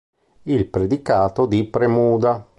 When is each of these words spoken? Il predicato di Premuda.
Il 0.45 0.65
predicato 0.67 1.45
di 1.45 1.63
Premuda. 1.67 2.43